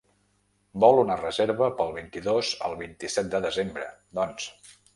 [0.83, 3.87] Vol una reserva pel vint-i-dos al vint-i-set de desembre,
[4.21, 4.53] doncs.